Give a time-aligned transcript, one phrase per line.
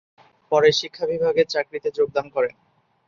[0.51, 2.53] পরে শিক্ষা বিভাগে চাকরিতে যোগদান করেন।